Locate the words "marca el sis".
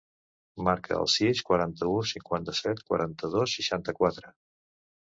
0.67-1.43